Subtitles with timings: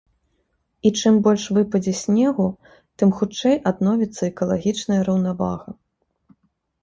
[0.89, 2.45] І чым больш выпадзе снегу,
[3.01, 5.69] тым хутчэй адновіцца экалагічная раўнавага.